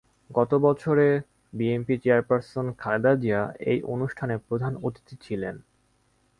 [0.31, 1.07] গত বছরে
[1.53, 5.55] বিএনপির চেয়ারপারসন খালেদা জিয়া এই অনুষ্ঠানে প্রধান অতিথি ছিলেন।